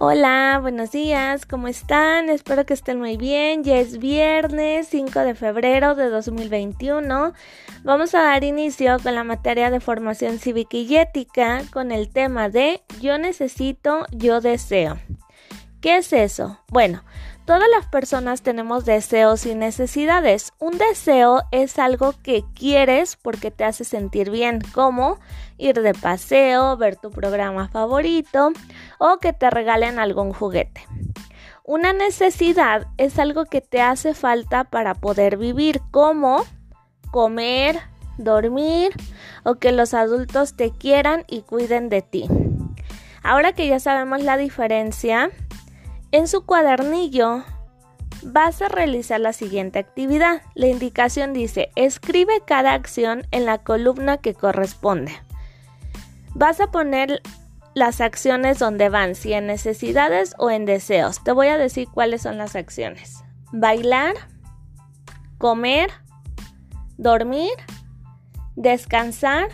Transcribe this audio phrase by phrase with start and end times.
[0.00, 2.28] Hola, buenos días, ¿cómo están?
[2.28, 3.64] Espero que estén muy bien.
[3.64, 7.32] Ya es viernes 5 de febrero de 2021.
[7.82, 12.48] Vamos a dar inicio con la materia de formación cívica y ética con el tema
[12.48, 15.00] de yo necesito, yo deseo.
[15.80, 16.60] ¿Qué es eso?
[16.68, 17.02] Bueno,
[17.48, 20.52] todas las personas tenemos deseos y necesidades.
[20.58, 25.18] Un deseo es algo que quieres porque te hace sentir bien, como
[25.56, 28.52] ir de paseo, ver tu programa favorito
[28.98, 30.86] o que te regalen algún juguete.
[31.64, 36.44] Una necesidad es algo que te hace falta para poder vivir, como
[37.10, 37.80] comer,
[38.18, 38.92] dormir
[39.42, 42.28] o que los adultos te quieran y cuiden de ti.
[43.22, 45.30] Ahora que ya sabemos la diferencia,
[46.12, 47.44] en su cuadernillo
[48.22, 50.42] vas a realizar la siguiente actividad.
[50.54, 55.12] La indicación dice, escribe cada acción en la columna que corresponde.
[56.34, 57.22] Vas a poner
[57.74, 61.22] las acciones donde van, si en necesidades o en deseos.
[61.22, 63.22] Te voy a decir cuáles son las acciones.
[63.52, 64.14] Bailar,
[65.38, 65.90] comer,
[66.96, 67.52] dormir,
[68.56, 69.48] descansar,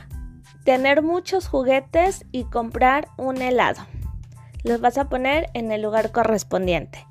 [0.64, 3.84] tener muchos juguetes y comprar un helado
[4.64, 7.06] los vas a poner en el lugar correspondiente.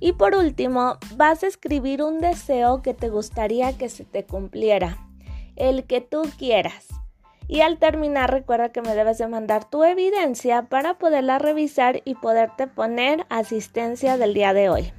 [0.00, 4.98] Y por último, vas a escribir un deseo que te gustaría que se te cumpliera,
[5.56, 6.86] el que tú quieras.
[7.48, 12.14] Y al terminar recuerda que me debes de mandar tu evidencia para poderla revisar y
[12.14, 14.92] poderte poner asistencia del día de hoy.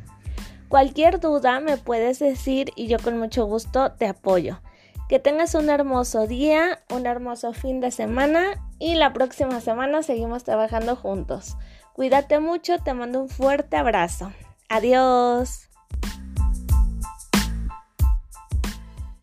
[0.67, 4.59] Cualquier duda me puedes decir y yo con mucho gusto te apoyo.
[5.07, 10.43] Que tengas un hermoso día, un hermoso fin de semana y la próxima semana seguimos
[10.43, 11.55] trabajando juntos.
[11.99, 14.31] Cuídate mucho, te mando un fuerte abrazo.
[14.69, 15.68] Adiós.